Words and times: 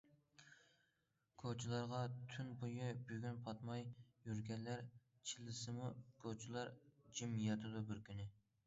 كوچىلارغا 1.43 1.99
تۈن 2.31 2.49
بويى 2.63 2.87
بۈگۈن 3.11 3.37
پاتماي 3.49 3.85
يۈرگەنلەر، 4.31 4.83
چىللىسىمۇ 5.33 5.95
كوچىلار 6.27 6.75
جىم 7.21 7.39
ياتىدۇ 7.47 7.89
بىر 7.93 8.05
كۈنى. 8.11 8.31